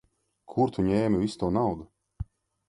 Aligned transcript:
Kur 0.53 0.71
tu 0.77 0.85
ņēmi 0.87 1.19
visu 1.25 1.39
to 1.45 1.51
naudu? 1.59 1.87